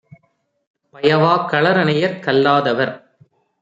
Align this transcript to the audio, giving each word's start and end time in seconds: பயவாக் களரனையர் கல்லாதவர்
பயவாக் 0.95 1.47
களரனையர் 1.51 2.19
கல்லாதவர் 2.19 2.93